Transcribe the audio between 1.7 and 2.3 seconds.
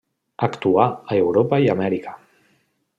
a Amèrica.